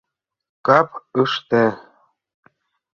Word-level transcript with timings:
Кап 0.67 0.89
ыште! 1.21 1.63